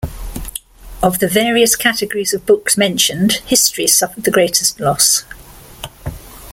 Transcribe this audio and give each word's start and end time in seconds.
Of 1.03 1.19
the 1.19 1.27
various 1.27 1.75
categories 1.75 2.33
of 2.33 2.47
books 2.47 2.75
mentioned, 2.75 3.33
history 3.45 3.85
suffered 3.85 4.23
the 4.23 4.31
greatest 4.31 4.79
loss. 4.79 5.25